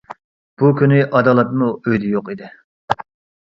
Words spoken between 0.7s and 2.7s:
كۈنى ئادالەتمۇ ئۆيدە يوق ئىدى.